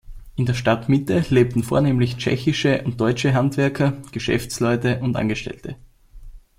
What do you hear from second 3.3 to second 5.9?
Handwerker, Geschäftsleute und Angestellte.